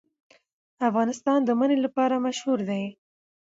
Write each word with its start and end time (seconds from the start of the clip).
افغانستان 0.89 1.39
د 1.45 1.49
منی 1.59 1.77
لپاره 1.85 2.23
مشهور 2.25 2.59
دی. 2.69 2.83